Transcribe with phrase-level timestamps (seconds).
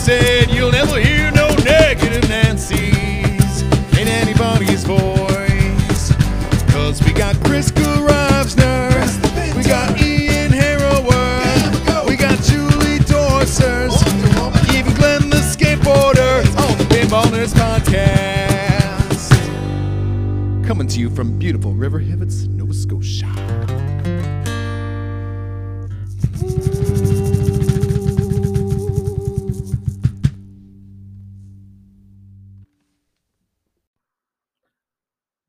[0.00, 3.62] said you'll never hear no negative Nancy's
[3.98, 6.12] in anybody's voice.
[6.72, 8.88] Cause we got Chris Reisner,
[9.54, 13.94] we got Ian Harrower, we got Julie Dorsers,
[14.74, 19.30] even Glenn the skateboarder on the Pinballers podcast.
[20.66, 22.46] Coming to you from beautiful River Hivets,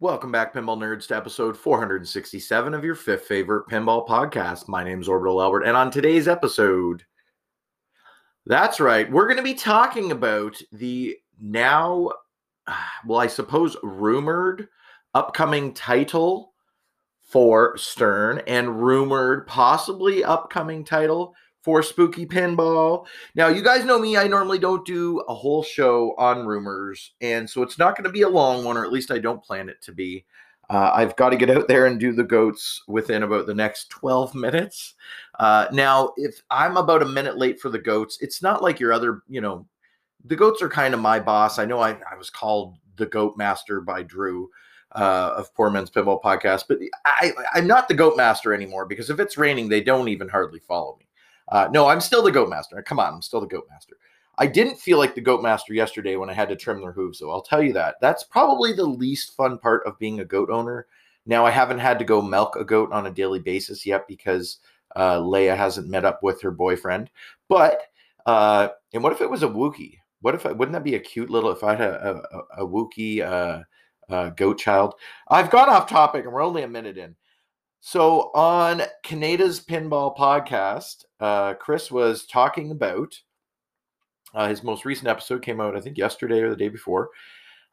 [0.01, 4.67] Welcome back, Pinball Nerds, to episode 467 of your fifth favorite pinball podcast.
[4.67, 7.03] My name is Orbital Albert, and on today's episode,
[8.48, 12.09] that's right, we're going to be talking about the now,
[13.05, 14.70] well, I suppose, rumored
[15.13, 16.55] upcoming title
[17.21, 23.05] for Stern and rumored possibly upcoming title for Spooky Pinball.
[23.35, 27.49] Now, you guys know me, I normally don't do a whole show on rumors, and
[27.49, 29.70] so it's not going to be a long one, or at least I don't plan
[29.70, 30.26] it to be.
[30.70, 33.89] Uh, I've got to get out there and do the goats within about the next
[33.89, 34.93] 12 minutes.
[35.37, 38.93] Uh, now, if I'm about a minute late for the goats, it's not like your
[38.93, 39.67] other, you know,
[40.23, 41.59] the goats are kind of my boss.
[41.59, 44.49] I know I, I was called the goat master by Drew
[44.93, 49.09] uh, of Poor Men's Pinball Podcast, but I, I'm not the goat master anymore because
[49.09, 51.05] if it's raining, they don't even hardly follow me.
[51.52, 52.82] Uh, no, I'm still the goat master.
[52.82, 53.98] Come on, I'm still the goat master.
[54.38, 57.20] I didn't feel like the goat master yesterday when I had to trim their hooves,
[57.20, 57.96] so I'll tell you that.
[58.02, 60.88] That's probably the least fun part of being a goat owner.
[61.26, 64.57] Now, I haven't had to go milk a goat on a daily basis yet because
[64.96, 67.12] uh, Leia hasn't met up with her boyfriend.
[67.50, 67.81] But,
[68.25, 69.97] uh, and what if it was a Wookie?
[70.22, 72.23] What if, wouldn't that be a cute little, if I had a,
[72.57, 73.63] a, a Wookie uh,
[74.11, 74.95] uh, goat child?
[75.28, 77.16] I've gone off topic and we're only a minute in.
[77.83, 83.19] So on Kaneda's Pinball podcast, uh, Chris was talking about
[84.35, 87.09] uh, his most recent episode came out, I think, yesterday or the day before.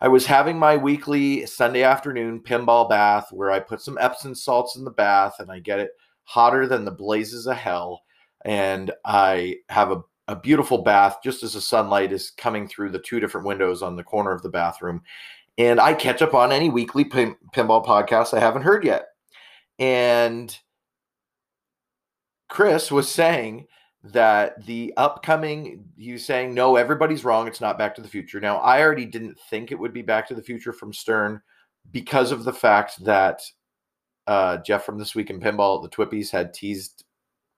[0.00, 4.76] I was having my weekly Sunday afternoon pinball bath where I put some Epsom salts
[4.76, 5.90] in the bath and I get it
[6.24, 8.02] hotter than the blazes of hell.
[8.46, 12.98] And I have a, a beautiful bath just as the sunlight is coming through the
[12.98, 15.02] two different windows on the corner of the bathroom.
[15.58, 19.07] And I catch up on any weekly pin, pinball podcast I haven't heard yet.
[19.78, 20.56] And
[22.48, 23.66] Chris was saying
[24.04, 27.46] that the upcoming, he was saying, no, everybody's wrong.
[27.46, 28.40] It's not Back to the Future.
[28.40, 31.40] Now, I already didn't think it would be Back to the Future from Stern
[31.92, 33.42] because of the fact that
[34.26, 37.04] uh, Jeff from This Week in Pinball, the Twippies, had teased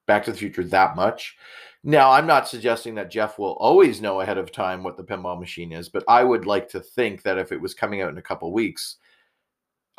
[0.06, 1.36] Back to the Future that much.
[1.82, 5.38] Now, I'm not suggesting that Jeff will always know ahead of time what the pinball
[5.38, 8.18] machine is, but I would like to think that if it was coming out in
[8.18, 8.96] a couple weeks,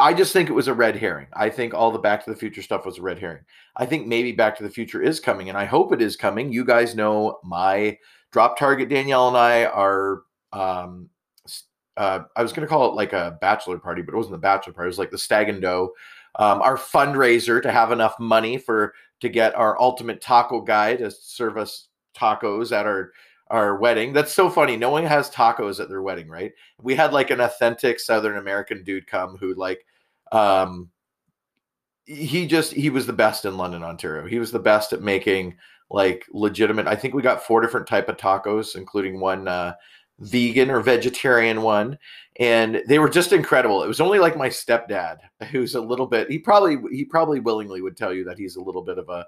[0.01, 1.27] I just think it was a red herring.
[1.33, 3.43] I think all the Back to the Future stuff was a red herring.
[3.77, 6.51] I think maybe Back to the Future is coming, and I hope it is coming.
[6.51, 7.99] You guys know my
[8.31, 8.89] drop target.
[8.89, 10.23] Danielle and I are.
[10.51, 11.09] Um,
[11.97, 14.39] uh, I was going to call it like a bachelor party, but it wasn't the
[14.39, 14.87] bachelor party.
[14.87, 15.91] It was like the Stag and Doe,
[16.35, 21.11] um, our fundraiser to have enough money for to get our ultimate taco guy to
[21.11, 23.11] serve us tacos at our
[23.49, 24.13] our wedding.
[24.13, 24.77] That's so funny.
[24.77, 26.53] No one has tacos at their wedding, right?
[26.81, 29.85] We had like an authentic Southern American dude come who like
[30.31, 30.89] um
[32.05, 34.27] he just he was the best in London, Ontario.
[34.27, 35.55] He was the best at making
[35.89, 36.87] like legitimate.
[36.87, 39.73] I think we got four different type of tacos, including one uh
[40.19, 41.97] vegan or vegetarian one
[42.39, 45.17] and they were just incredible it was only like my stepdad
[45.49, 48.61] who's a little bit he probably he probably willingly would tell you that he's a
[48.61, 49.25] little bit of a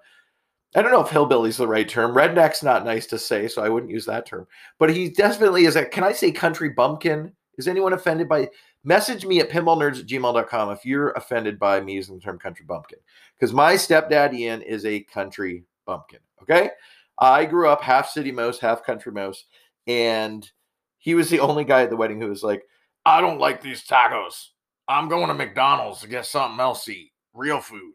[0.76, 2.16] I don't know if hillbilly's the right term.
[2.16, 4.48] Redneck's not nice to say, so I wouldn't use that term.
[4.80, 7.32] But he definitely is a, can I say country bumpkin?
[7.58, 8.50] Is anyone offended by,
[8.84, 12.66] message me at pinballnerds at gmail.com if you're offended by me using the term country
[12.66, 13.00] bumpkin.
[13.36, 16.72] Because my stepdad Ian is a country bumpkin, okay?
[17.20, 19.46] I grew up half city mouse, half country mouse,
[19.88, 20.50] and
[20.98, 22.64] he was the only guy at the wedding who was like,
[23.06, 24.50] I don't like these tacos.
[24.88, 27.94] I'm going to McDonald's to get something else to eat, real food.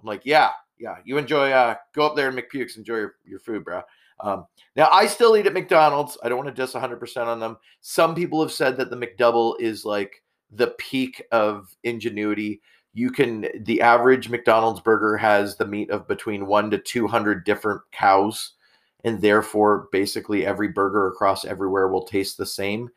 [0.00, 1.50] I'm like, yeah, yeah, you enjoy.
[1.50, 2.76] Uh, go up there and McPukes.
[2.76, 3.82] Enjoy your, your food, bro.
[4.20, 4.46] Um,
[4.76, 6.18] now I still eat at McDonald's.
[6.22, 7.56] I don't want to diss 100 percent on them.
[7.80, 12.60] Some people have said that the McDouble is like the peak of ingenuity.
[12.94, 17.82] You can the average McDonald's burger has the meat of between one to 200 different
[17.92, 18.54] cows,
[19.04, 22.88] and therefore basically every burger across everywhere will taste the same.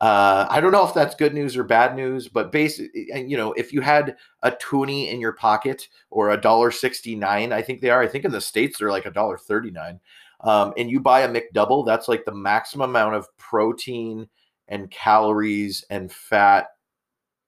[0.00, 3.52] Uh, I don't know if that's good news or bad news, but basically, you know,
[3.52, 7.80] if you had a toonie in your pocket or a dollar sixty nine, I think
[7.80, 8.02] they are.
[8.02, 10.00] I think in the states they're like a dollar thirty nine,
[10.40, 14.28] um, and you buy a McDouble, that's like the maximum amount of protein
[14.66, 16.66] and calories and fat,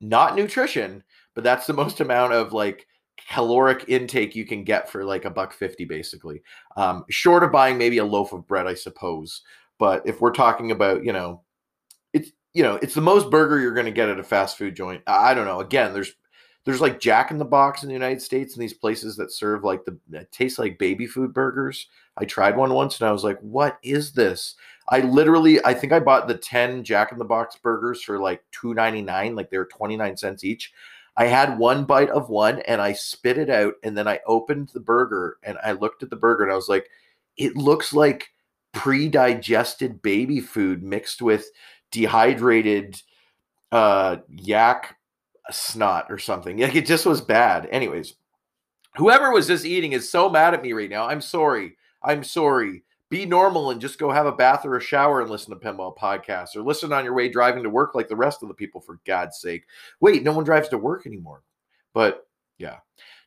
[0.09, 1.03] not nutrition,
[1.35, 2.87] but that's the most amount of like
[3.29, 6.43] caloric intake you can get for like a buck fifty, basically.
[6.77, 9.43] Um, short of buying maybe a loaf of bread, I suppose.
[9.79, 11.43] But if we're talking about, you know,
[12.13, 14.77] it's you know, it's the most burger you're going to get at a fast food
[14.77, 15.03] joint.
[15.07, 15.61] I don't know.
[15.61, 16.13] Again, there's
[16.65, 19.65] there's like Jack in the Box in the United States and these places that serve
[19.65, 21.89] like the that taste like baby food burgers.
[22.17, 24.55] I tried one once and I was like, what is this?
[24.89, 28.43] I literally, I think I bought the 10 Jack in the Box burgers for like
[28.53, 30.73] $2.99, like they were 29 cents each.
[31.17, 34.71] I had one bite of one and I spit it out and then I opened
[34.71, 36.91] the burger and I looked at the burger and I was like,
[37.37, 38.31] it looks like
[38.73, 41.47] pre-digested baby food mixed with
[41.93, 43.01] dehydrated
[43.71, 44.97] uh yak
[45.51, 46.59] snot or something.
[46.59, 47.69] Like it just was bad.
[47.71, 48.15] Anyways,
[48.97, 51.07] whoever was just eating is so mad at me right now.
[51.07, 51.77] I'm sorry.
[52.03, 52.83] I'm sorry.
[53.11, 55.97] Be normal and just go have a bath or a shower and listen to Pinball
[55.97, 58.81] Podcasts or listen on your way driving to work like the rest of the people,
[58.81, 59.65] for God's sake.
[60.01, 61.43] Wait, no one drives to work anymore.
[61.93, 62.27] But
[62.59, 62.79] yeah.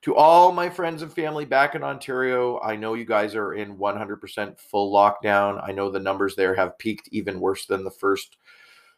[0.04, 3.78] To all my friends and family back in Ontario, I know you guys are in
[3.78, 5.62] 100% full lockdown.
[5.62, 8.38] I know the numbers there have peaked even worse than the first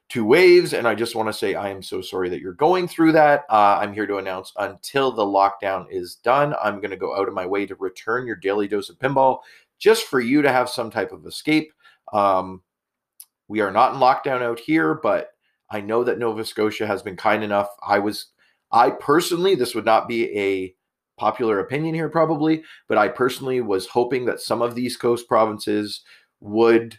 [0.09, 0.73] two waves.
[0.73, 3.45] And I just want to say I am so sorry that you're going through that.
[3.49, 7.27] Uh, I'm here to announce until the lockdown is done, I'm going to go out
[7.27, 9.39] of my way to return your daily dose of pinball
[9.79, 11.71] just for you to have some type of escape.
[12.13, 12.61] Um,
[13.47, 15.29] we are not in lockdown out here, but
[15.71, 17.69] I know that Nova Scotia has been kind enough.
[17.85, 18.27] I was,
[18.71, 20.75] I personally, this would not be a
[21.17, 25.27] popular opinion here probably, but I personally was hoping that some of the East Coast
[25.27, 26.01] provinces
[26.39, 26.97] would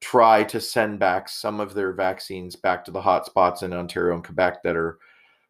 [0.00, 4.24] try to send back some of their vaccines back to the hotspots in Ontario and
[4.24, 4.98] Quebec that are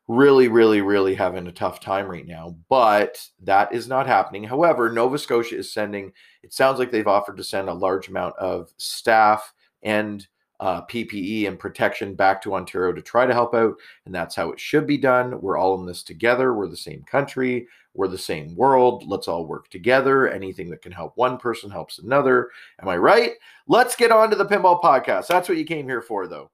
[0.08, 2.56] really, really, really having a tough time right now.
[2.68, 4.44] But that is not happening.
[4.44, 6.12] However, Nova Scotia is sending,
[6.42, 10.26] it sounds like they've offered to send a large amount of staff and
[10.58, 13.74] uh, PPE and protection back to Ontario to try to help out.
[14.06, 15.40] And that's how it should be done.
[15.40, 16.54] We're all in this together.
[16.54, 17.66] We're the same country.
[17.92, 19.04] We're the same world.
[19.06, 20.28] Let's all work together.
[20.28, 22.50] Anything that can help one person helps another.
[22.80, 23.32] Am I right?
[23.66, 25.26] Let's get on to the Pinball Podcast.
[25.26, 26.50] That's what you came here for, though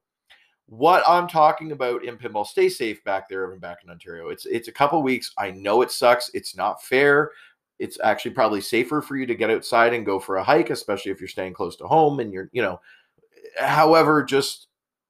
[0.77, 2.47] what I'm talking about in pinball.
[2.47, 4.29] Stay safe back there, even back in Ontario.
[4.29, 5.31] It's it's a couple weeks.
[5.37, 6.31] I know it sucks.
[6.33, 7.31] It's not fair.
[7.79, 11.11] It's actually probably safer for you to get outside and go for a hike, especially
[11.11, 12.79] if you're staying close to home and you're, you know.
[13.57, 14.67] However, just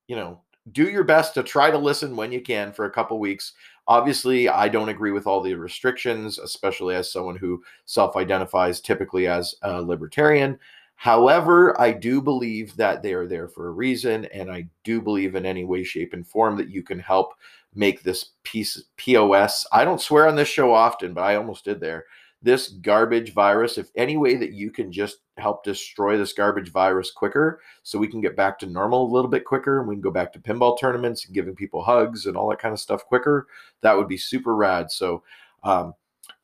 [0.08, 3.20] you know, do your best to try to listen when you can for a couple
[3.20, 3.54] weeks.
[3.88, 9.56] Obviously, I don't agree with all the restrictions, especially as someone who self-identifies typically as
[9.62, 10.60] a libertarian.
[11.04, 15.36] However, I do believe that they are there for a reason, and I do believe
[15.36, 17.34] in any way, shape, and form that you can help
[17.76, 19.68] make this piece POS.
[19.74, 22.06] I don't swear on this show often, but I almost did there.
[22.42, 27.12] This garbage virus, if any way that you can just help destroy this garbage virus
[27.12, 30.02] quicker so we can get back to normal a little bit quicker and we can
[30.02, 33.06] go back to pinball tournaments and giving people hugs and all that kind of stuff
[33.06, 33.48] quicker,
[33.82, 34.90] that would be super rad.
[34.90, 35.22] So,
[35.66, 35.96] um,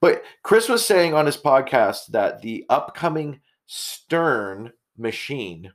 [0.02, 3.40] but Chris was saying on his podcast that the upcoming
[3.72, 5.72] Stern machine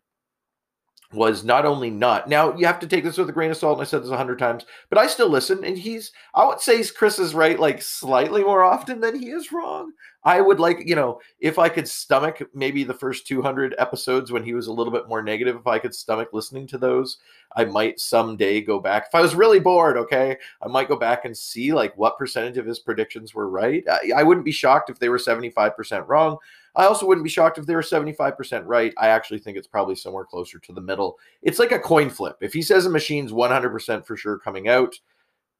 [1.13, 3.79] was not only not now you have to take this with a grain of salt
[3.79, 6.61] and i said this a hundred times but i still listen and he's i would
[6.61, 9.93] say chris is right like slightly more often than he is wrong
[10.25, 14.43] i would like you know if i could stomach maybe the first 200 episodes when
[14.43, 17.19] he was a little bit more negative if i could stomach listening to those
[17.57, 21.25] i might someday go back if i was really bored okay i might go back
[21.25, 24.91] and see like what percentage of his predictions were right i, I wouldn't be shocked
[24.91, 26.39] if they were 75% wrong
[26.77, 28.93] I also wouldn't be shocked if they were 75% right.
[28.99, 31.19] I actually think it's probably somewhere closer to the middle.
[31.43, 32.37] It's like a coin flip.
[32.41, 34.95] If he says a machine's 100% for sure coming out,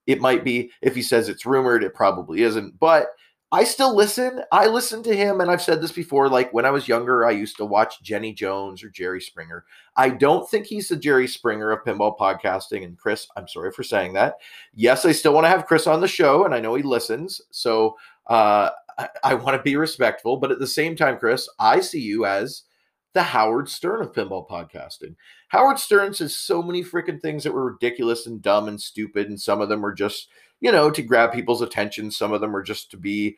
[0.07, 0.71] it might be.
[0.83, 2.79] If he says it's rumored, it probably isn't.
[2.79, 3.09] But
[3.55, 4.43] I still listen.
[4.51, 6.29] I listen to him, and I've said this before.
[6.29, 9.65] Like when I was younger, I used to watch Jenny Jones or Jerry Springer.
[9.97, 12.83] I don't think he's the Jerry Springer of pinball podcasting.
[12.83, 14.35] And Chris, I'm sorry for saying that.
[14.75, 17.41] Yes, I still want to have Chris on the show, and I know he listens.
[17.53, 17.97] So
[18.27, 22.01] uh, I, I want to be respectful, but at the same time, Chris, I see
[22.01, 22.65] you as
[23.13, 25.15] the Howard Stern of pinball podcasting.
[25.51, 29.41] Howard Stern says so many freaking things that were ridiculous and dumb and stupid, and
[29.41, 30.29] some of them were just,
[30.61, 32.11] you know, to grab people's attention.
[32.11, 33.37] Some of them were just to be,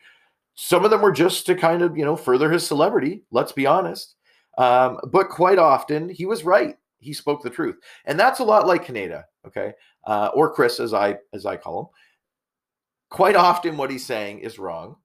[0.55, 3.23] some of them were just to kind of, you know, further his celebrity.
[3.31, 4.15] Let's be honest.
[4.57, 6.77] Um, but quite often, he was right.
[6.99, 9.73] He spoke the truth, and that's a lot like Kaneda, okay,
[10.07, 11.87] uh, or Chris, as I as I call him.
[13.11, 14.95] Quite often, what he's saying is wrong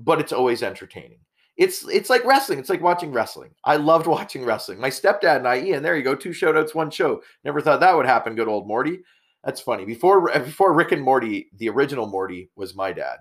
[0.00, 1.18] but it's always entertaining.
[1.56, 2.58] It's it's like wrestling.
[2.58, 3.50] It's like watching wrestling.
[3.64, 4.80] I loved watching wrestling.
[4.80, 7.22] My stepdad and I, Ian, there you go, two shoutouts, one show.
[7.44, 8.34] Never thought that would happen.
[8.34, 9.00] Good old Morty.
[9.44, 9.84] That's funny.
[9.84, 13.18] Before before Rick and Morty, the original Morty was my dad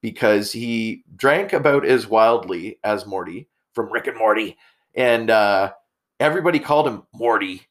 [0.00, 4.56] because he drank about as wildly as Morty from Rick and Morty,
[4.94, 5.72] and uh,
[6.18, 7.62] everybody called him Morty.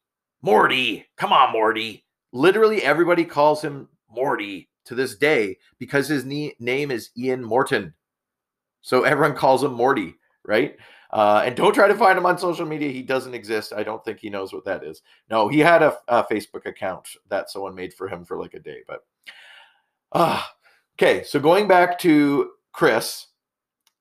[0.42, 2.06] Morty, come on, Morty.
[2.32, 7.94] Literally, everybody calls him Morty to this day because his name is Ian Morton.
[8.82, 10.16] So everyone calls him Morty,
[10.46, 10.78] right?
[11.12, 12.92] Uh, and don't try to find him on social media.
[12.92, 13.74] He doesn't exist.
[13.76, 15.02] I don't think he knows what that is.
[15.30, 18.60] No, he had a, a Facebook account that someone made for him for like a
[18.60, 18.84] day.
[18.88, 19.06] But
[20.12, 20.44] uh,
[21.00, 23.28] Okay, so going back to Chris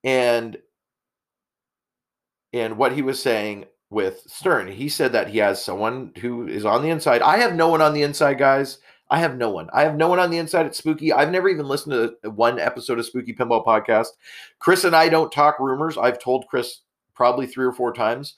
[0.03, 0.59] and
[2.53, 6.65] and what he was saying with Stern, he said that he has someone who is
[6.65, 7.23] on the inside.
[7.23, 8.79] I have no one on the inside, guys.
[9.11, 9.71] I have no one.
[9.73, 11.13] I have no one on the inside at Spooky.
[11.13, 14.09] I've never even listened to one episode of Spooky Pinball Podcast.
[14.59, 15.97] Chris and I don't talk rumors.
[15.97, 16.81] I've told Chris
[17.19, 18.35] probably three or four times.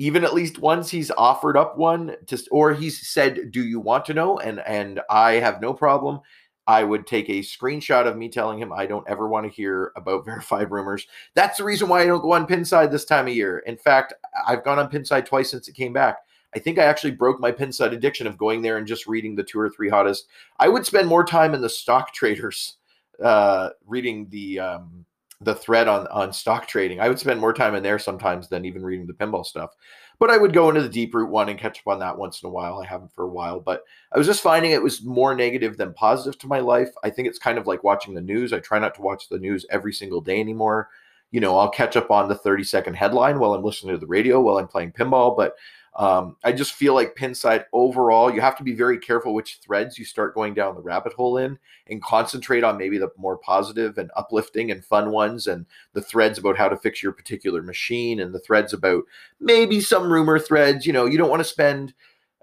[0.00, 4.04] Even at least once he's offered up one to, or he's said, "Do you want
[4.04, 6.20] to know?" and and I have no problem.
[6.68, 9.90] I would take a screenshot of me telling him I don't ever want to hear
[9.96, 11.06] about verified rumors.
[11.34, 13.60] That's the reason why I don't go on Pinside this time of year.
[13.60, 14.12] In fact,
[14.46, 16.18] I've gone on Pinside twice since it came back.
[16.54, 19.42] I think I actually broke my Pinside addiction of going there and just reading the
[19.42, 20.28] two or three hottest.
[20.58, 22.76] I would spend more time in the stock traders,
[23.22, 25.04] uh, reading the um,
[25.40, 27.00] the thread on on stock trading.
[27.00, 29.76] I would spend more time in there sometimes than even reading the pinball stuff.
[30.18, 32.48] But I would go into the Deeproot one and catch up on that once in
[32.48, 32.80] a while.
[32.80, 35.94] I haven't for a while, but I was just finding it was more negative than
[35.94, 36.90] positive to my life.
[37.04, 38.52] I think it's kind of like watching the news.
[38.52, 40.88] I try not to watch the news every single day anymore.
[41.30, 44.06] You know, I'll catch up on the 30 second headline while I'm listening to the
[44.06, 45.54] radio while I'm playing pinball, but
[45.96, 49.98] um, I just feel like Pinside overall, you have to be very careful which threads
[49.98, 53.98] you start going down the rabbit hole in and concentrate on maybe the more positive
[53.98, 58.20] and uplifting and fun ones and the threads about how to fix your particular machine
[58.20, 59.02] and the threads about
[59.40, 60.86] maybe some rumor threads.
[60.86, 61.94] You know, you don't want to spend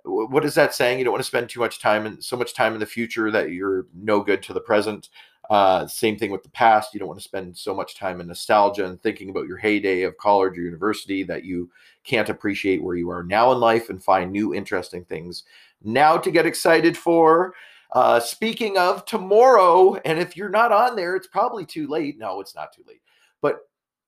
[0.06, 1.00] what is that saying?
[1.00, 3.32] You don't want to spend too much time and so much time in the future
[3.32, 5.10] that you're no good to the present.
[5.50, 6.94] Uh, same thing with the past.
[6.94, 10.04] You don't want to spend so much time in nostalgia and thinking about your heyday
[10.04, 11.70] of college or university that you
[12.04, 15.44] can't appreciate where you are now in life and find new interesting things
[15.84, 17.54] now to get excited for.
[17.94, 22.18] Uh, speaking of tomorrow, and if you're not on there, it's probably too late.
[22.18, 23.02] No, it's not too late.
[23.42, 23.60] But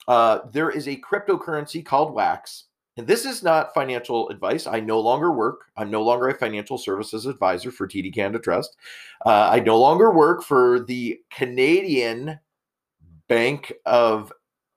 [0.07, 2.65] uh, there is a cryptocurrency called Wax
[2.97, 4.65] and this is not financial advice.
[4.65, 5.65] I no longer work.
[5.77, 8.75] I'm no longer a financial services advisor for TD Canada Trust.
[9.25, 12.39] Uh, I no longer work for the Canadian
[13.29, 14.33] Bank of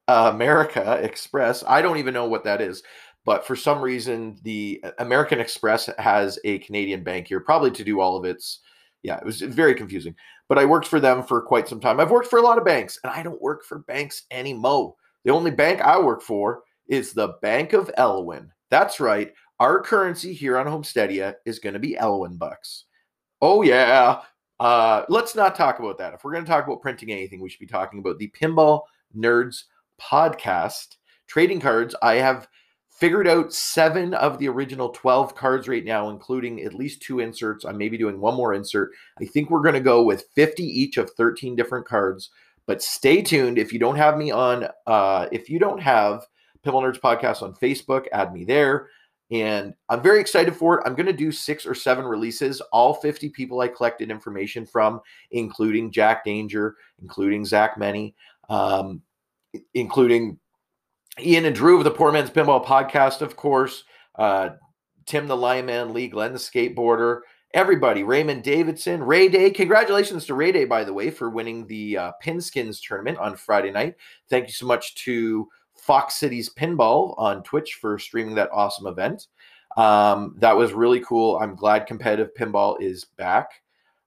[0.07, 1.65] America Express.
[1.67, 2.83] I don't even know what that is.
[3.25, 8.01] But for some reason, the American Express has a Canadian bank here, probably to do
[8.01, 8.61] all of its.
[9.03, 10.15] Yeah, it was very confusing.
[10.49, 12.01] But I worked for them for quite some time.
[12.01, 14.95] I've worked for a lot of banks, and I don't work for banks anymore.
[15.25, 18.51] The only bank I work for is the Bank of Elwyn.
[18.69, 19.33] That's right.
[19.61, 22.85] Our currency here on Homesteadia is going to be Elwyn bucks.
[23.41, 24.21] Oh, yeah.
[24.59, 26.13] Uh, let's not talk about that.
[26.13, 28.83] If we're going to talk about printing anything, we should be talking about the Pinball
[29.17, 29.65] Nerds
[30.01, 30.97] podcast.
[31.27, 32.49] Trading cards, I have
[32.91, 37.65] figured out seven of the original 12 cards right now, including at least two inserts.
[37.65, 38.91] I may be doing one more insert.
[39.21, 42.31] I think we're going to go with 50 each of 13 different cards.
[42.67, 43.59] But stay tuned.
[43.59, 46.27] If you don't have me on, uh, if you don't have
[46.65, 48.07] Pinball Nerds Podcast on Facebook.
[48.13, 48.89] Add me there.
[49.31, 50.83] And I'm very excited for it.
[50.85, 55.01] I'm going to do six or seven releases, all 50 people I collected information from,
[55.31, 58.15] including Jack Danger, including Zach Meny,
[58.49, 59.03] um,
[59.75, 60.39] including
[61.21, 63.85] Ian and Drew of the Poor Man's Pinball Podcast, of course,
[64.17, 64.51] uh,
[65.07, 67.21] Tim the Lion Man Lee, Glenn the Skateboarder,
[67.55, 69.51] everybody, Raymond Davidson, Ray Day.
[69.51, 73.71] Congratulations to Ray Day, by the way, for winning the uh, Pinskins tournament on Friday
[73.71, 73.95] night.
[74.29, 75.49] Thank you so much to
[75.81, 79.27] Fox Cities Pinball on Twitch for streaming that awesome event.
[79.77, 81.39] Um, that was really cool.
[81.39, 83.51] I'm glad competitive pinball is back.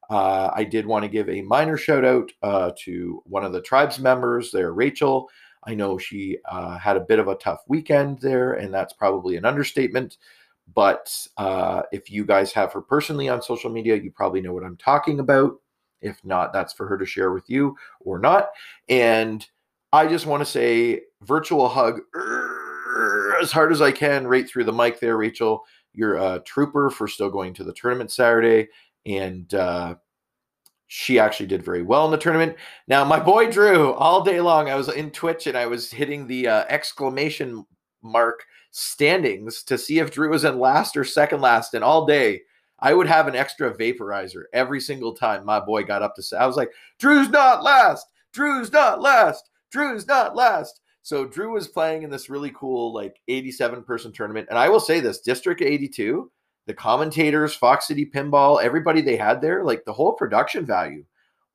[0.09, 3.61] Uh, I did want to give a minor shout out uh, to one of the
[3.61, 5.29] tribes members there, Rachel.
[5.65, 9.37] I know she uh, had a bit of a tough weekend there, and that's probably
[9.37, 10.17] an understatement.
[10.75, 14.63] But uh, if you guys have her personally on social media, you probably know what
[14.63, 15.53] I'm talking about.
[16.01, 18.49] If not, that's for her to share with you or not.
[18.89, 19.45] And
[19.93, 22.01] I just want to say virtual hug
[23.41, 25.63] as hard as I can right through the mic there, Rachel.
[25.93, 28.69] You're a trooper for still going to the tournament Saturday.
[29.05, 29.95] And uh,
[30.87, 32.55] she actually did very well in the tournament.
[32.87, 36.27] Now, my boy Drew, all day long, I was in Twitch and I was hitting
[36.27, 37.65] the uh, exclamation
[38.01, 41.73] mark standings to see if Drew was in last or second last.
[41.73, 42.41] And all day,
[42.79, 46.37] I would have an extra vaporizer every single time my boy got up to say,
[46.37, 48.05] I was like, Drew's not last.
[48.33, 49.49] Drew's not last.
[49.71, 50.81] Drew's not last.
[51.03, 54.47] So Drew was playing in this really cool like 87 person tournament.
[54.49, 56.31] And I will say this District 82,
[56.65, 61.03] the commentators, Fox City Pinball, everybody they had there, like the whole production value.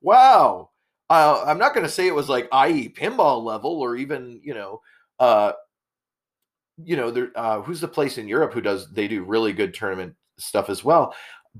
[0.03, 0.71] Wow.
[1.09, 4.53] Uh, I'm not going to say it was like IE pinball level or even, you
[4.53, 4.83] know,
[5.19, 5.53] uh,
[6.85, 9.73] you know, there, uh, who's the place in Europe who does, they do really good
[9.73, 11.15] tournament stuff as well.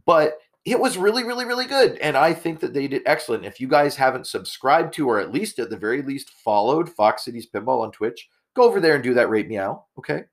[0.05, 0.35] But
[0.71, 1.99] it was really, really, really good.
[1.99, 3.45] And I think that they did excellent.
[3.45, 7.25] If you guys haven't subscribed to, or at least at the very least followed Fox
[7.25, 9.85] Cities Pinball on Twitch, go over there and do that rate meow.
[9.99, 10.25] Okay.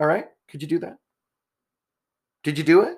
[0.00, 0.26] All right.
[0.48, 0.98] Could you do that?
[2.44, 2.96] Did you do it?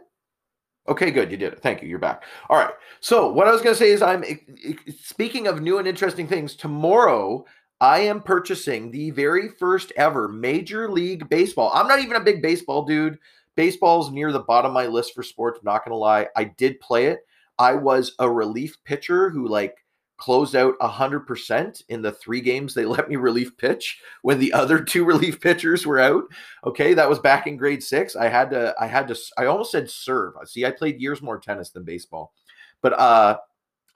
[0.87, 1.31] Okay, good.
[1.31, 1.61] You did it.
[1.61, 1.89] Thank you.
[1.89, 2.25] You're back.
[2.51, 2.75] All right.
[3.01, 4.37] So, what I was going to say is, I'm eh,
[4.67, 6.55] eh, speaking of new and interesting things.
[6.57, 7.47] Tomorrow,
[7.81, 11.71] I am purchasing the very first ever Major League Baseball.
[11.75, 13.19] I'm not even a big baseball dude.
[13.57, 15.59] Baseball's near the bottom of my list for sports.
[15.59, 16.29] I'm not going to lie.
[16.37, 17.21] I did play it.
[17.59, 19.77] I was a relief pitcher who, like,
[20.17, 24.81] closed out 100% in the three games they let me relief pitch when the other
[24.81, 26.25] two relief pitchers were out
[26.65, 29.73] okay that was back in grade 6 i had to i had to i almost
[29.73, 32.33] said serve see i played years more tennis than baseball
[32.81, 33.37] but uh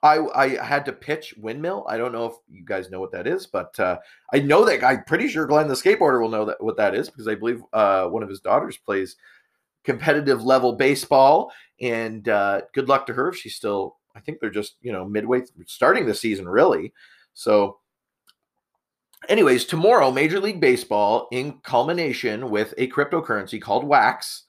[0.01, 1.85] I, I had to pitch windmill.
[1.89, 3.97] I don't know if you guys know what that is, but uh,
[4.33, 7.09] I know that I'm pretty sure Glenn the skateboarder will know that what that is
[7.09, 9.17] because I believe uh, one of his daughters plays
[9.89, 11.51] competitive level baseball.
[11.81, 15.05] And uh, good luck to her if she's still I think they're just, you know,
[15.05, 16.93] midway starting the season, really.
[17.33, 17.79] So,
[19.29, 24.43] anyways, tomorrow, Major League Baseball, in culmination with a cryptocurrency called Wax,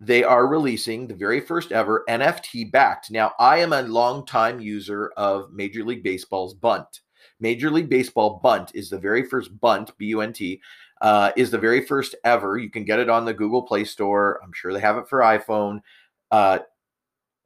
[0.00, 3.10] they are releasing the very first ever NFT backed.
[3.10, 7.00] Now, I am a longtime user of Major League Baseball's Bunt.
[7.38, 10.60] Major League Baseball Bunt is the very first Bunt, B U N T,
[11.04, 12.56] uh, is the very first ever.
[12.56, 14.40] You can get it on the Google Play Store.
[14.42, 15.82] I'm sure they have it for iPhone.
[16.30, 16.60] Uh,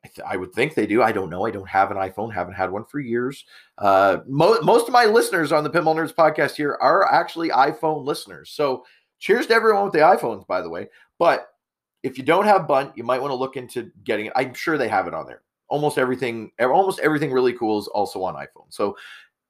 [0.05, 1.03] I, th- I, would think they do.
[1.03, 1.45] I don't know.
[1.45, 2.33] I don't have an iPhone.
[2.33, 3.45] Haven't had one for years.
[3.77, 8.05] Uh, mo- most of my listeners on the Pinball Nerds podcast here are actually iPhone
[8.05, 8.51] listeners.
[8.51, 8.85] So
[9.19, 10.87] cheers to everyone with the iPhones, by the way.
[11.19, 11.49] But
[12.05, 14.33] if you don't have Bunt, you might want to look into getting it.
[14.37, 15.43] I'm sure they have it on there.
[15.67, 18.67] Almost everything, almost everything really cool is also on iPhone.
[18.69, 18.97] So,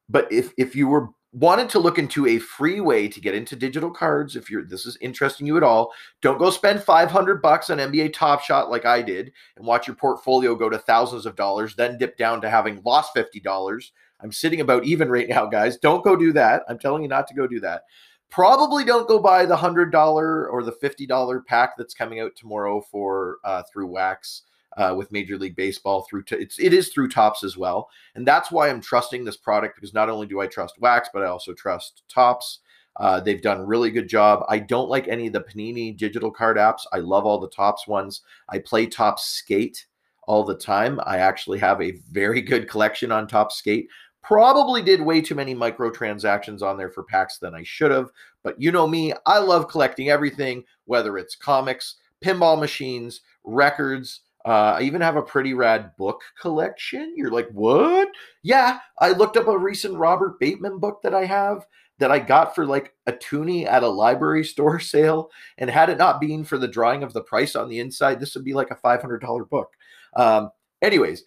[0.09, 3.55] but if if you were wanted to look into a free way to get into
[3.55, 5.93] digital cards if you're this is interesting you at all.
[6.23, 9.97] Don't go spend 500 bucks on nba top shot like i did and watch your
[9.97, 14.61] portfolio go to thousands of dollars then dip down to having lost $50 i'm sitting
[14.61, 15.77] about even right now guys.
[15.77, 16.63] Don't go do that.
[16.69, 17.83] I'm telling you not to go do that.
[18.31, 23.39] Probably don't go buy the $100 or the $50 pack that's coming out tomorrow for
[23.45, 24.43] uh, through wax
[24.79, 28.51] uh, with Major League Baseball through it's it is through Topps as well, and that's
[28.51, 31.53] why I'm trusting this product because not only do I trust Wax, but I also
[31.53, 32.61] trust Topps.
[32.97, 34.45] Uh, they've done really good job.
[34.49, 36.81] I don't like any of the Panini digital card apps.
[36.93, 38.23] I love all the Topps ones.
[38.49, 39.87] I play Topps Skate
[40.27, 41.01] all the time.
[41.05, 43.89] I actually have a very good collection on Topps Skate.
[44.23, 48.11] Probably did way too many microtransactions on there for packs than I should have.
[48.43, 54.77] But you know me, I love collecting everything, whether it's comics, pinball machines, records, uh,
[54.79, 57.15] I even have a pretty rad book collection.
[57.17, 58.09] You're like, what?
[58.43, 61.67] Yeah, I looked up a recent Robert Bateman book that I have
[61.99, 65.31] that I got for like a toonie at a library store sale.
[65.59, 68.35] And had it not been for the drawing of the price on the inside, this
[68.35, 69.73] would be like a $500 book.
[70.17, 70.51] Um,
[70.83, 71.25] anyways,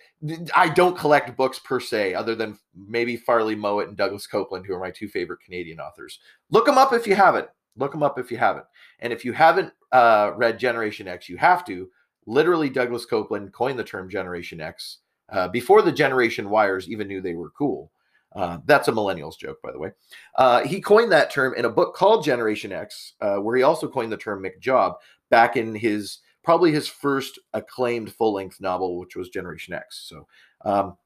[0.56, 4.74] I don't collect books per se, other than maybe Farley Mowat and Douglas Coupland, who
[4.74, 6.20] are my two favorite Canadian authors.
[6.50, 7.48] Look them up if you haven't.
[7.78, 8.66] Look them up if you haven't.
[9.00, 11.90] And if you haven't uh, read Generation X, you have to
[12.26, 17.22] literally Douglas Coupland coined the term Generation X uh, before the Generation Wires even knew
[17.22, 17.92] they were cool.
[18.34, 19.92] Uh, that's a millennials joke, by the way.
[20.38, 23.88] Uh, he coined that term in a book called Generation X, uh, where he also
[23.88, 24.96] coined the term McJob
[25.30, 30.06] back in his probably his first acclaimed full length novel, which was Generation X.
[30.08, 30.28] So
[30.66, 30.98] um,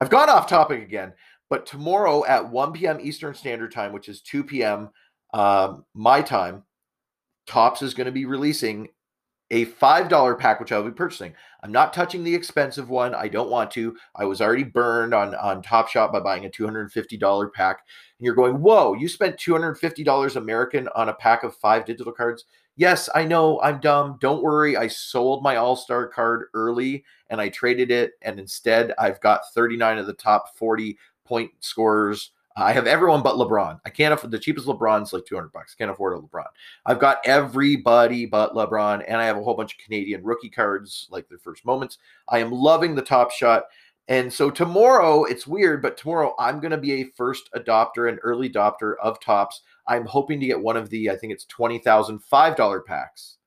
[0.00, 1.12] I've gone off topic again,
[1.48, 2.98] but tomorrow at 1 p.m.
[3.00, 4.90] Eastern Standard Time, which is 2 p.m.
[5.32, 6.62] Um, my time,
[7.46, 8.88] Topps is going to be releasing
[9.50, 11.34] a $5 pack, which I'll be purchasing.
[11.62, 13.14] I'm not touching the expensive one.
[13.14, 13.96] I don't want to.
[14.16, 17.82] I was already burned on, on Top Shot by buying a $250 pack.
[18.18, 22.44] And you're going, whoa, you spent $250 American on a pack of five digital cards?
[22.76, 24.18] Yes, I know I'm dumb.
[24.20, 24.76] Don't worry.
[24.76, 28.12] I sold my All Star card early and I traded it.
[28.22, 33.34] And instead, I've got 39 of the top 40 point scorers I have everyone but
[33.34, 33.80] LeBron.
[33.84, 35.74] I can't afford the cheapest LeBron's like 200 bucks.
[35.74, 36.46] Can't afford a LeBron.
[36.86, 41.08] I've got everybody but LeBron, and I have a whole bunch of Canadian rookie cards,
[41.10, 41.98] like their first moments.
[42.28, 43.64] I am loving the top shot.
[44.06, 48.18] And so tomorrow, it's weird, but tomorrow I'm going to be a first adopter and
[48.22, 49.62] early adopter of Topps.
[49.88, 53.38] I'm hoping to get one of the, I think it's $20,000 $5 packs.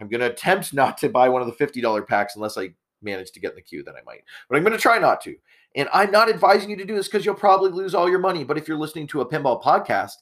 [0.00, 2.70] I'm going to attempt not to buy one of the $50 packs unless I
[3.02, 4.24] manage to get in the queue, then I might.
[4.48, 5.34] But I'm going to try not to.
[5.76, 8.42] And I'm not advising you to do this because you'll probably lose all your money.
[8.44, 10.14] But if you're listening to a pinball podcast,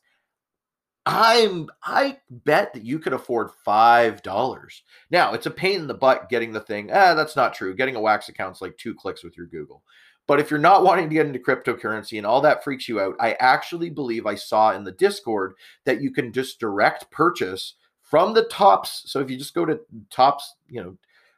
[1.06, 4.82] I'm I bet that you could afford five dollars.
[5.08, 6.90] Now it's a pain in the butt getting the thing.
[6.92, 7.76] Ah, that's not true.
[7.76, 9.84] Getting a wax account's like two clicks with your Google.
[10.26, 13.14] But if you're not wanting to get into cryptocurrency and all that freaks you out,
[13.20, 15.54] I actually believe I saw in the Discord
[15.84, 19.04] that you can just direct purchase from the Topps.
[19.06, 19.78] So if you just go to
[20.10, 20.96] Topps, you know,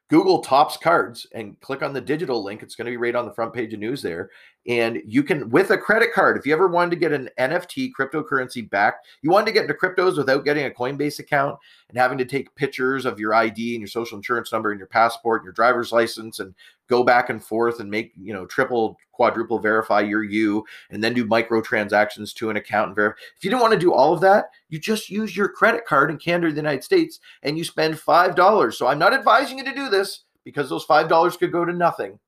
[0.09, 2.62] Google Topps cards and click on the digital link.
[2.62, 4.31] It's going to be right on the front page of news there.
[4.68, 7.90] And you can, with a credit card, if you ever wanted to get an NFT
[7.98, 12.18] cryptocurrency back, you wanted to get into cryptos without getting a Coinbase account and having
[12.18, 15.46] to take pictures of your ID and your social insurance number and your passport and
[15.46, 16.54] your driver's license and
[16.87, 21.14] go back and forth and make, you know, triple, quadruple verify your you and then
[21.14, 23.18] do micro transactions to an account and verify.
[23.38, 26.11] If you didn't want to do all of that, you just use your credit card
[26.11, 28.74] in Canada, the United States, and you spend $5.
[28.74, 32.18] So I'm not advising you to do this because those $5 could go to nothing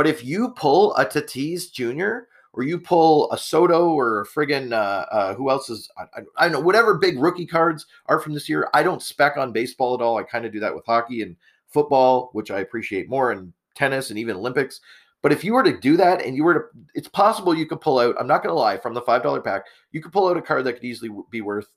[0.00, 2.26] but if you pull a Tatis Jr.
[2.54, 6.44] or you pull a Soto or a friggin' uh, uh, who else is I, I,
[6.44, 8.70] don't know whatever big rookie cards are from this year.
[8.72, 10.16] I don't spec on baseball at all.
[10.16, 11.36] I kind of do that with hockey and
[11.68, 14.80] football, which I appreciate more, and tennis and even Olympics.
[15.20, 16.60] But if you were to do that and you were to,
[16.94, 18.16] it's possible you could pull out.
[18.18, 20.40] I'm not going to lie, from the five dollar pack, you could pull out a
[20.40, 21.68] card that could easily be worth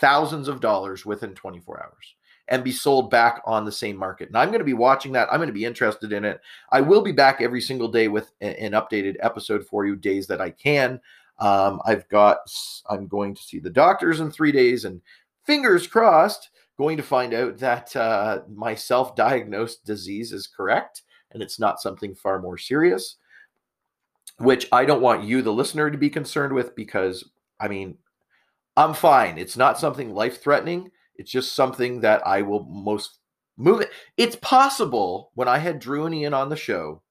[0.00, 2.14] thousands of dollars within 24 hours
[2.48, 4.28] and be sold back on the same market.
[4.28, 5.28] And I'm going to be watching that.
[5.30, 6.40] I'm going to be interested in it.
[6.72, 10.40] I will be back every single day with an updated episode for you, days that
[10.40, 11.00] I can.
[11.38, 12.38] Um, I've got,
[12.88, 15.00] I'm going to see the doctors in three days, and
[15.44, 21.42] fingers crossed, going to find out that uh, my self diagnosed disease is correct and
[21.42, 23.16] it's not something far more serious,
[24.38, 27.28] which I don't want you, the listener, to be concerned with because,
[27.60, 27.98] I mean,
[28.76, 29.38] I'm fine.
[29.38, 33.18] It's not something life threatening it's just something that I will most
[33.56, 33.90] move it.
[34.16, 37.02] It's possible when I had Drew and Ian on the show,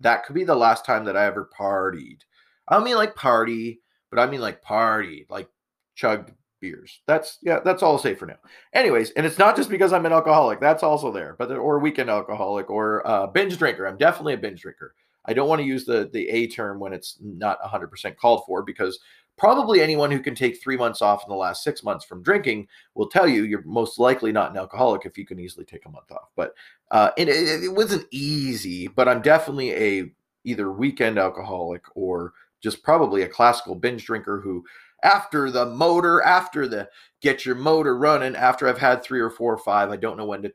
[0.00, 2.20] that could be the last time that I ever partied.
[2.68, 3.80] I don't mean like party,
[4.10, 5.48] but I mean like party, like
[5.94, 6.30] chugged
[6.60, 7.00] beers.
[7.06, 8.36] That's yeah, that's all I'll say for now.
[8.74, 10.60] Anyways, and it's not just because I'm an alcoholic.
[10.60, 13.86] That's also there, but or weekend alcoholic or uh, binge drinker.
[13.86, 14.94] I'm definitely a binge drinker.
[15.24, 18.62] I don't want to use the the A term when it's not 100% called for
[18.62, 18.98] because
[19.38, 22.66] probably anyone who can take three months off in the last six months from drinking
[22.94, 25.90] will tell you you're most likely not an alcoholic if you can easily take a
[25.90, 26.28] month off.
[26.36, 26.54] But
[26.90, 30.12] uh, it, it, it wasn't easy, but I'm definitely a
[30.44, 34.64] either weekend alcoholic or just probably a classical binge drinker who
[35.04, 36.88] after the motor after the
[37.20, 40.24] get your motor running after i've had three or four or five i don't know
[40.24, 40.52] when to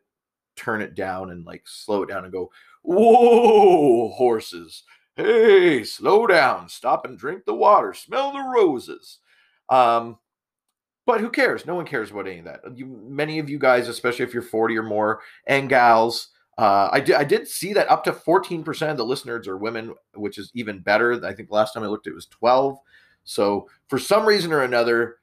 [0.56, 4.84] turn it down and like slow it down and go whoa horses
[5.16, 9.20] hey, slow down, stop and drink the water, smell the roses.
[9.70, 10.18] Um,
[11.06, 11.66] but who cares?
[11.66, 12.62] No one cares about any of that.
[12.76, 17.00] You, many of you guys, especially if you're 40 or more, and gals, uh, I
[17.00, 20.52] did I did see that up to 14% of the listeners are women, which is
[20.54, 21.26] even better.
[21.26, 22.78] I think last time I looked, it was 12.
[23.24, 25.18] So for some reason or another,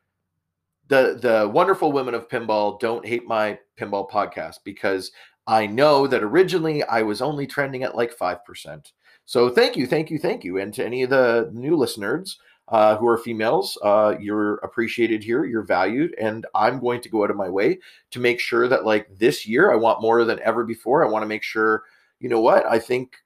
[0.88, 5.12] the the wonderful women of pinball don't hate my pinball podcast because
[5.46, 8.92] I know that originally I was only trending at like 5%.
[9.30, 10.58] So thank you, thank you, thank you.
[10.58, 15.44] And to any of the new listeners uh, who are females, uh, you're appreciated here,
[15.44, 16.16] you're valued.
[16.20, 17.78] And I'm going to go out of my way
[18.10, 21.06] to make sure that, like this year, I want more than ever before.
[21.06, 21.84] I want to make sure,
[22.18, 22.66] you know what?
[22.66, 23.18] I think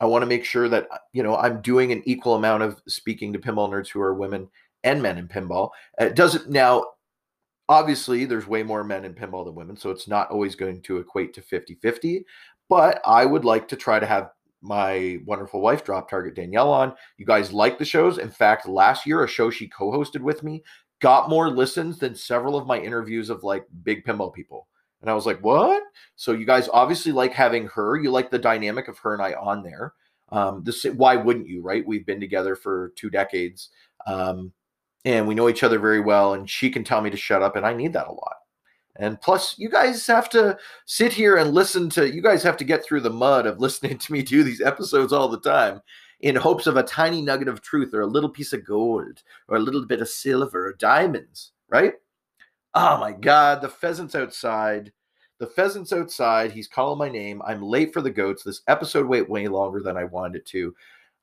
[0.00, 2.80] I want to make sure that, uh, you know, I'm doing an equal amount of
[2.86, 4.48] speaking to pinball nerds who are women
[4.84, 5.70] and men in pinball.
[5.98, 6.84] It doesn't now,
[7.68, 9.76] obviously, there's way more men in pinball than women.
[9.76, 12.24] So it's not always going to equate to 50 50.
[12.68, 14.30] But I would like to try to have
[14.62, 16.94] my wonderful wife, Drop Target Danielle, on.
[17.16, 18.18] You guys like the shows.
[18.18, 20.62] In fact, last year, a show she co hosted with me
[21.00, 24.68] got more listens than several of my interviews of like big pinball people.
[25.00, 25.82] And I was like, what?
[26.16, 27.96] So you guys obviously like having her.
[27.96, 29.94] You like the dynamic of her and I on there.
[30.28, 31.86] Um, this why wouldn't you, right?
[31.86, 33.70] We've been together for two decades.
[34.06, 34.52] Um,
[35.04, 37.56] and we know each other very well, and she can tell me to shut up,
[37.56, 38.36] and I need that a lot.
[38.96, 42.64] And plus, you guys have to sit here and listen to, you guys have to
[42.64, 45.80] get through the mud of listening to me do these episodes all the time
[46.20, 49.56] in hopes of a tiny nugget of truth or a little piece of gold or
[49.56, 51.94] a little bit of silver or diamonds, right?
[52.74, 54.92] Oh my God, the pheasant's outside.
[55.38, 56.52] The pheasant's outside.
[56.52, 57.40] He's calling my name.
[57.46, 58.42] I'm late for the goats.
[58.42, 60.74] This episode went way longer than I wanted it to.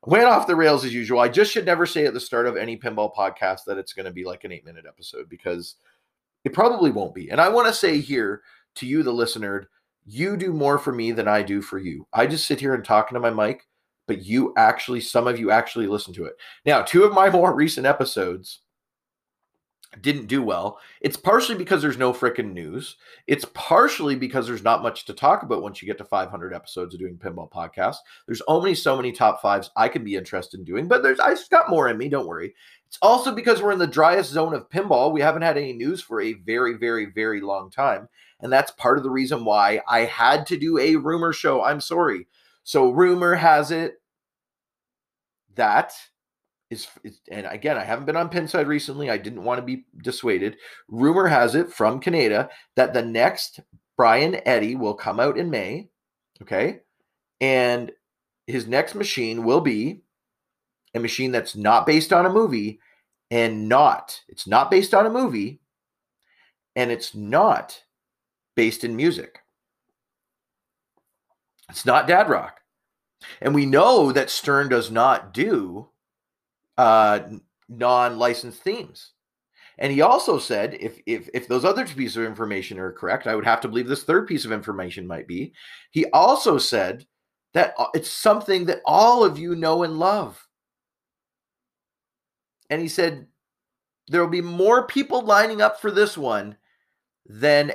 [0.04, 1.20] Went off the rails as usual.
[1.20, 4.06] I just should never say at the start of any pinball podcast that it's going
[4.06, 5.76] to be like an eight minute episode because
[6.44, 7.30] it probably won't be.
[7.30, 8.42] And I want to say here
[8.76, 9.68] to you, the listener,
[10.04, 12.06] you do more for me than I do for you.
[12.12, 13.66] I just sit here and talk into my mic,
[14.06, 16.34] but you actually, some of you actually listen to it.
[16.64, 18.60] Now, two of my more recent episodes
[20.00, 20.78] didn't do well.
[21.00, 22.96] It's partially because there's no freaking news.
[23.26, 26.94] It's partially because there's not much to talk about once you get to 500 episodes
[26.94, 27.96] of doing pinball podcast.
[28.26, 31.30] There's only so many top fives I could be interested in doing, but there's I
[31.30, 32.08] have got more in me.
[32.08, 32.54] Don't worry.
[32.88, 35.12] It's also because we're in the driest zone of pinball.
[35.12, 38.08] We haven't had any news for a very, very, very long time,
[38.40, 41.62] and that's part of the reason why I had to do a rumor show.
[41.62, 42.26] I'm sorry.
[42.64, 44.00] So rumor has it
[45.56, 45.92] that
[46.70, 46.86] is,
[47.30, 49.10] and again, I haven't been on Pinside recently.
[49.10, 50.56] I didn't want to be dissuaded.
[50.88, 53.60] Rumor has it from Canada that the next
[53.96, 55.90] Brian Eddy will come out in May.
[56.42, 56.80] Okay.
[57.40, 57.92] And
[58.46, 60.02] his next machine will be
[60.94, 62.80] a machine that's not based on a movie
[63.30, 65.60] and not, it's not based on a movie
[66.76, 67.82] and it's not
[68.56, 69.40] based in music.
[71.68, 72.60] It's not dad rock.
[73.40, 75.88] And we know that Stern does not do
[76.78, 77.20] uh,
[77.68, 79.12] non-licensed themes.
[79.78, 83.36] And he also said, if if if those other pieces of information are correct, I
[83.36, 85.52] would have to believe this third piece of information might be.
[85.90, 87.06] He also said
[87.54, 90.47] that uh, it's something that all of you know and love.
[92.70, 93.26] And he said
[94.08, 96.56] there will be more people lining up for this one
[97.26, 97.72] than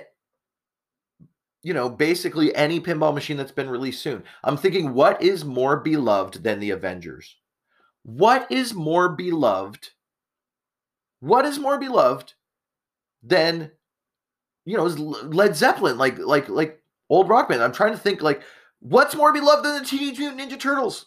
[1.64, 4.24] you know, basically any pinball machine that's been released soon.
[4.44, 7.38] I'm thinking, what is more beloved than the Avengers?
[8.04, 9.90] What is more beloved?
[11.22, 12.34] What is more beloved
[13.24, 13.72] than,
[14.66, 17.64] you know, Led Zeppelin, like like like old rock band?
[17.64, 18.42] I'm trying to think, like,
[18.80, 21.06] what's more beloved than the Teenage Mutant Ninja Turtles?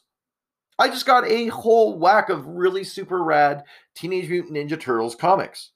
[0.78, 5.70] I just got a whole whack of really super rad Teenage Mutant Ninja Turtles comics.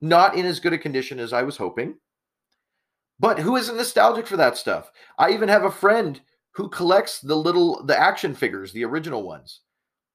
[0.00, 1.96] Not in as good a condition as I was hoping
[3.20, 4.90] but who isn't nostalgic for that stuff?
[5.18, 6.20] I even have a friend
[6.52, 9.60] who collects the little the action figures, the original ones.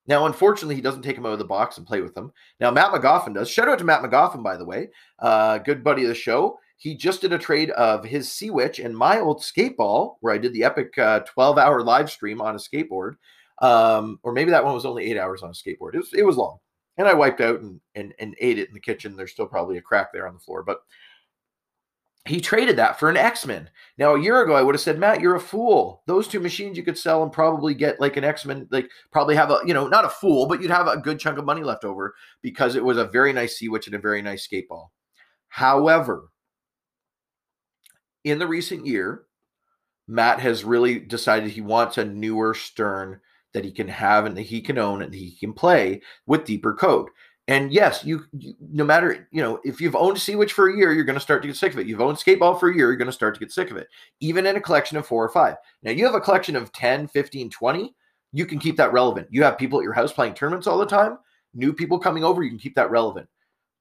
[0.06, 2.34] Now, unfortunately, he doesn't take them out of the box and play with them.
[2.60, 3.50] Now, Matt McGoffin does.
[3.50, 6.60] Shout out to Matt McGoffin, by the way, uh, good buddy of the show.
[6.76, 10.38] He just did a trade of his Sea Witch and my old skateball, where I
[10.38, 13.16] did the epic uh, 12 hour live stream on a skateboard.
[13.62, 15.96] Um, or maybe that one was only eight hours on a skateboard.
[15.96, 16.58] It was, it was long.
[16.98, 19.16] And I wiped out and, and, and ate it in the kitchen.
[19.16, 20.64] There's still probably a crack there on the floor.
[20.64, 20.80] But
[22.26, 23.70] he traded that for an X-Men.
[23.98, 26.04] Now, a year ago, I would have said, Matt, you're a fool.
[26.08, 29.52] Those two machines you could sell and probably get like an X-Men, like probably have
[29.52, 31.84] a, you know, not a fool, but you'd have a good chunk of money left
[31.84, 34.88] over because it was a very nice Sea Witch and a very nice skateball.
[35.50, 36.30] However,
[38.24, 39.24] in the recent year,
[40.08, 43.20] Matt has really decided he wants a newer Stern
[43.54, 46.74] that he can have and that he can own and he can play with deeper
[46.74, 47.10] code.
[47.48, 50.78] And yes, you, you, no matter, you know, if you've owned Sea Witch for a
[50.78, 51.88] year, you're going to start to get sick of it.
[51.88, 53.88] You've owned Skateball for a year, you're going to start to get sick of it,
[54.22, 55.58] even in a collection of four or five.
[55.82, 57.94] Now, you have a collection of 10, 15, 20,
[58.32, 59.28] you can keep that relevant.
[59.30, 61.18] You have people at your house playing tournaments all the time,
[61.54, 63.28] new people coming over, you can keep that relevant.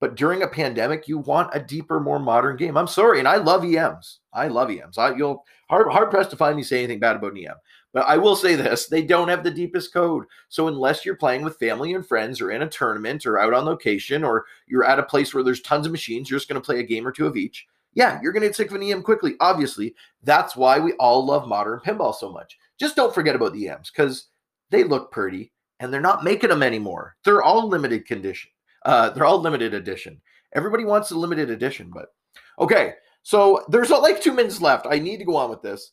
[0.01, 2.77] But during a pandemic, you want a deeper, more modern game.
[2.77, 4.19] I'm sorry, and I love EMs.
[4.33, 4.99] I love EMs.
[4.99, 7.55] I, you'll hard hard pressed to find me say anything bad about an EM.
[7.93, 10.25] But I will say this they don't have the deepest code.
[10.49, 13.65] So unless you're playing with family and friends or in a tournament or out on
[13.65, 16.65] location or you're at a place where there's tons of machines, you're just going to
[16.65, 17.67] play a game or two of each.
[17.95, 19.35] Yeah, you're going to get sick of an EM quickly.
[19.41, 22.59] Obviously, that's why we all love modern pinball so much.
[22.81, 24.29] Just don't forget about the EMs because
[24.71, 27.17] they look pretty and they're not making them anymore.
[27.25, 28.51] They're all limited condition.
[28.85, 30.21] Uh, they're all limited edition.
[30.55, 32.15] Everybody wants a limited edition, but
[32.59, 32.95] okay.
[33.23, 34.87] So there's like two minutes left.
[34.89, 35.93] I need to go on with this.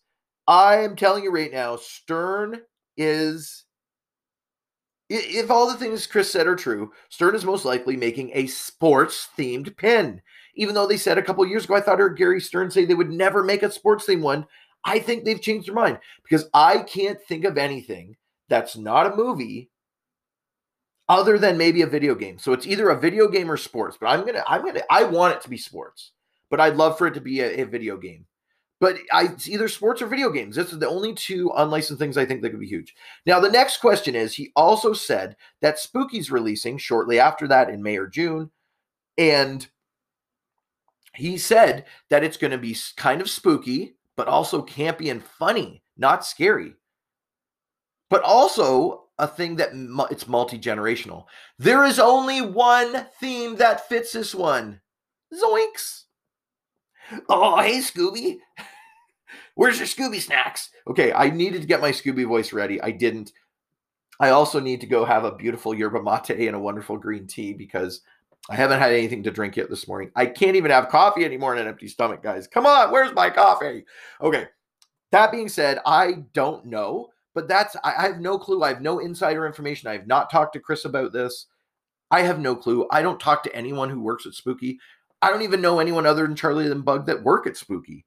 [0.50, 2.62] I am telling you right now, Stern
[2.98, 3.66] is
[5.08, 9.30] if all the things Chris said are true, Stern is most likely making a sports
[9.38, 10.24] themed pin.
[10.56, 12.84] Even though they said a couple years ago, I thought I heard Gary Stern say
[12.84, 14.48] they would never make a sports themed one.
[14.84, 18.16] I think they've changed their mind because I can't think of anything
[18.50, 19.70] that's not a movie
[21.08, 22.40] other than maybe a video game.
[22.40, 23.98] So it's either a video game or sports.
[24.02, 26.12] But I'm gonna, I'm gonna, I want it to be sports,
[26.50, 28.26] but I'd love for it to be a, a video game.
[28.80, 30.56] But I, it's either sports or video games.
[30.56, 32.96] This is the only two unlicensed things I think that could be huge.
[33.26, 37.84] Now, the next question is he also said that Spooky's releasing shortly after that in
[37.84, 38.52] May or June.
[39.18, 39.68] And
[41.14, 45.84] he said that it's going to be kind of spooky, but also campy and funny,
[45.98, 46.76] not scary.
[48.10, 49.72] But also a thing that
[50.10, 51.26] it's multi generational.
[51.58, 54.80] There is only one theme that fits this one
[55.34, 56.06] Zoinks.
[57.28, 58.40] Oh, hey, Scooby.
[59.56, 60.70] Where's your Scooby snacks?
[60.88, 62.82] Okay, I needed to get my Scooby voice ready.
[62.82, 63.32] I didn't.
[64.20, 67.54] I also need to go have a beautiful yerba mate and a wonderful green tea
[67.54, 68.02] because
[68.50, 70.12] I haven't had anything to drink yet this morning.
[70.16, 72.48] I can't even have coffee anymore in an empty stomach, guys.
[72.48, 73.86] Come on, where's my coffee?
[74.22, 74.48] Okay.
[75.12, 78.64] That being said, I don't know, but that's I have no clue.
[78.64, 79.90] I have no insider information.
[79.90, 81.48] I have not talked to Chris about this.
[82.12, 82.88] I have no clue.
[82.92, 84.80] I don't talk to anyone who works at Spooky.
[85.22, 88.06] I don't even know anyone other than Charlie and Bug that work at Spooky.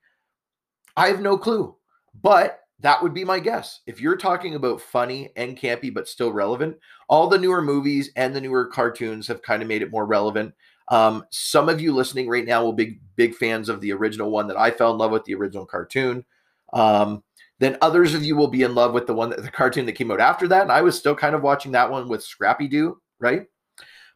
[0.97, 1.77] I have no clue,
[2.21, 3.81] but that would be my guess.
[3.87, 6.77] If you're talking about funny and campy, but still relevant,
[7.09, 10.55] all the newer movies and the newer cartoons have kind of made it more relevant.
[10.89, 14.49] Um, some of you listening right now will be big fans of the original one
[14.49, 16.25] that I fell in love with, the original cartoon.
[16.73, 17.23] Um,
[17.61, 19.93] then others of you will be in love with the one that the cartoon that
[19.93, 20.63] came out after that.
[20.63, 23.47] And I was still kind of watching that one with Scrappy Doo, right?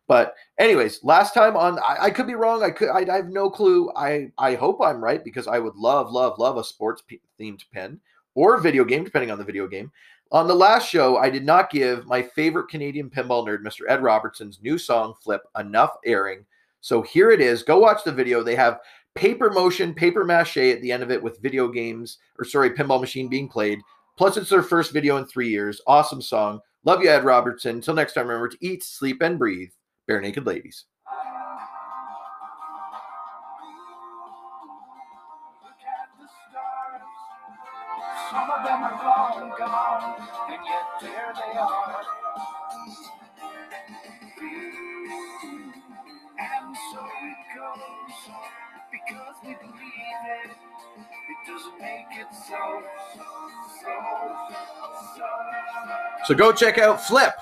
[0.09, 2.62] But anyways, last time on, I, I could be wrong.
[2.62, 3.90] I could, I, I, have no clue.
[3.97, 7.64] I, I hope I'm right because I would love, love, love a sports p- themed
[7.73, 7.99] pen
[8.35, 9.90] or video game, depending on the video game.
[10.33, 13.88] On the last show, I did not give my favorite Canadian pinball nerd, Mr.
[13.88, 16.45] Ed Robertson's new song, Flip, enough airing.
[16.81, 17.62] So here it is.
[17.62, 18.42] Go watch the video.
[18.42, 18.81] They have
[19.14, 23.01] paper motion, paper mache at the end of it with video games, or sorry, pinball
[23.01, 23.81] machine being played.
[24.16, 25.81] Plus, it's their first video in three years.
[25.87, 26.61] Awesome song.
[26.85, 27.77] Love you, Ed Robertson.
[27.77, 29.71] Until next time, remember to eat, sleep, and breathe.
[30.09, 30.85] Barenaked Ladies.
[35.64, 37.03] Look at the stars.
[38.31, 40.14] Some of them are long gone,
[40.49, 42.03] and yet there they are.
[46.38, 48.16] And so it goes,
[48.92, 50.51] because we believe it.
[51.29, 52.83] It doesn't make it so,
[53.14, 53.25] so,
[53.83, 53.92] so.
[56.27, 57.33] So go check out Flip